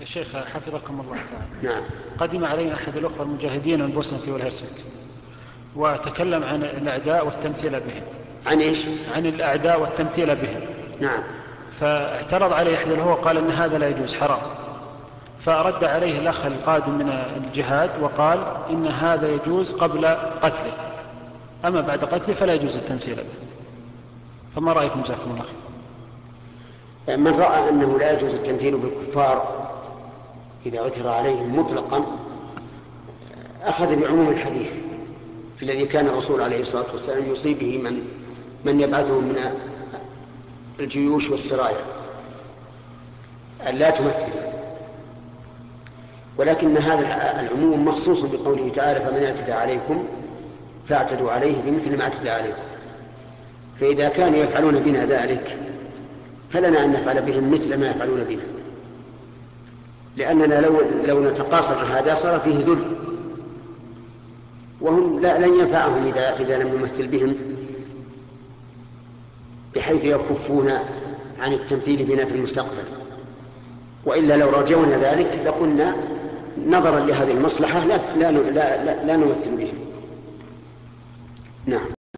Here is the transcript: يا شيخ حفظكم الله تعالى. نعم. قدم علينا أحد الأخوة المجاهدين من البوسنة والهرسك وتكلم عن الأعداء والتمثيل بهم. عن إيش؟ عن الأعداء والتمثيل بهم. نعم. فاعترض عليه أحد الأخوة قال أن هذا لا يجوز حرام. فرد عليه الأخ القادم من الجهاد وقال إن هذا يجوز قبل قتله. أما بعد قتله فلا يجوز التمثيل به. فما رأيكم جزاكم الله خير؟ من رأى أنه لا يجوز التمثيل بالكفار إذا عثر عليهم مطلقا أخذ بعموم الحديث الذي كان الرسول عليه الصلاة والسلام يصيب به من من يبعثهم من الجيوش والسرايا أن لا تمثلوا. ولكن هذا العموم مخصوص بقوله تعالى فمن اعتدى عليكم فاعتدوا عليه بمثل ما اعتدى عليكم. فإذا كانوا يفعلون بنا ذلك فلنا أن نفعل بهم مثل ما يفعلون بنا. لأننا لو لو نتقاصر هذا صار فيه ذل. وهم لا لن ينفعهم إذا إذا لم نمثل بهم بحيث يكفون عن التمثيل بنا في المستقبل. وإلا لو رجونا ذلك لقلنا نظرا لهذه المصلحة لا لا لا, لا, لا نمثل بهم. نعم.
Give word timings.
يا 0.00 0.04
شيخ 0.04 0.36
حفظكم 0.36 1.00
الله 1.00 1.16
تعالى. 1.16 1.74
نعم. 1.74 1.82
قدم 2.18 2.44
علينا 2.44 2.74
أحد 2.74 2.96
الأخوة 2.96 3.22
المجاهدين 3.22 3.78
من 3.78 3.84
البوسنة 3.84 4.32
والهرسك 4.32 4.74
وتكلم 5.76 6.44
عن 6.44 6.62
الأعداء 6.62 7.26
والتمثيل 7.26 7.70
بهم. 7.70 8.02
عن 8.46 8.60
إيش؟ 8.60 8.84
عن 9.16 9.26
الأعداء 9.26 9.80
والتمثيل 9.80 10.36
بهم. 10.36 10.60
نعم. 11.00 11.22
فاعترض 11.72 12.52
عليه 12.52 12.76
أحد 12.76 12.90
الأخوة 12.90 13.14
قال 13.14 13.36
أن 13.36 13.50
هذا 13.50 13.78
لا 13.78 13.88
يجوز 13.88 14.14
حرام. 14.14 14.40
فرد 15.38 15.84
عليه 15.84 16.18
الأخ 16.18 16.46
القادم 16.46 16.92
من 16.92 17.08
الجهاد 17.36 18.02
وقال 18.02 18.56
إن 18.70 18.86
هذا 18.86 19.28
يجوز 19.28 19.72
قبل 19.72 20.06
قتله. 20.42 20.72
أما 21.64 21.80
بعد 21.80 22.04
قتله 22.04 22.34
فلا 22.34 22.54
يجوز 22.54 22.76
التمثيل 22.76 23.16
به. 23.16 23.48
فما 24.56 24.72
رأيكم 24.72 25.02
جزاكم 25.02 25.30
الله 25.30 25.42
خير؟ 25.42 27.16
من 27.16 27.40
رأى 27.40 27.68
أنه 27.68 27.98
لا 27.98 28.12
يجوز 28.12 28.34
التمثيل 28.34 28.76
بالكفار 28.76 29.67
إذا 30.66 30.80
عثر 30.80 31.08
عليهم 31.08 31.58
مطلقا 31.58 32.04
أخذ 33.64 33.96
بعموم 33.96 34.28
الحديث 34.28 34.72
الذي 35.62 35.86
كان 35.86 36.06
الرسول 36.06 36.40
عليه 36.40 36.60
الصلاة 36.60 36.92
والسلام 36.92 37.32
يصيب 37.32 37.58
به 37.58 37.78
من 37.78 38.02
من 38.64 38.80
يبعثهم 38.80 39.24
من 39.24 39.36
الجيوش 40.80 41.30
والسرايا 41.30 41.84
أن 43.68 43.74
لا 43.74 43.90
تمثلوا. 43.90 44.48
ولكن 46.36 46.76
هذا 46.76 47.40
العموم 47.40 47.84
مخصوص 47.84 48.20
بقوله 48.20 48.68
تعالى 48.68 49.00
فمن 49.00 49.24
اعتدى 49.24 49.52
عليكم 49.52 50.04
فاعتدوا 50.88 51.30
عليه 51.30 51.54
بمثل 51.66 51.96
ما 51.96 52.04
اعتدى 52.04 52.30
عليكم. 52.30 52.62
فإذا 53.80 54.08
كانوا 54.08 54.38
يفعلون 54.38 54.78
بنا 54.80 55.06
ذلك 55.06 55.58
فلنا 56.50 56.84
أن 56.84 56.92
نفعل 56.92 57.22
بهم 57.22 57.50
مثل 57.52 57.80
ما 57.80 57.90
يفعلون 57.90 58.24
بنا. 58.24 58.42
لأننا 60.18 60.60
لو 60.60 60.80
لو 61.04 61.30
نتقاصر 61.30 61.74
هذا 61.74 62.14
صار 62.14 62.40
فيه 62.40 62.64
ذل. 62.64 62.78
وهم 64.80 65.20
لا 65.20 65.46
لن 65.46 65.60
ينفعهم 65.60 66.06
إذا 66.06 66.36
إذا 66.40 66.58
لم 66.58 66.78
نمثل 66.78 67.08
بهم 67.08 67.34
بحيث 69.74 70.04
يكفون 70.04 70.70
عن 71.40 71.52
التمثيل 71.52 72.04
بنا 72.04 72.24
في 72.24 72.34
المستقبل. 72.34 72.84
وإلا 74.06 74.36
لو 74.36 74.50
رجونا 74.50 74.98
ذلك 74.98 75.42
لقلنا 75.44 75.96
نظرا 76.66 77.00
لهذه 77.00 77.32
المصلحة 77.32 77.86
لا 77.86 77.96
لا 78.16 78.32
لا, 78.32 78.84
لا, 78.84 79.04
لا 79.04 79.16
نمثل 79.16 79.56
بهم. 79.56 79.78
نعم. 81.66 81.97